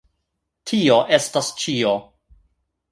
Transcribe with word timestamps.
Tio 0.71 0.97
estas 1.19 1.53
ĉio 1.61 1.95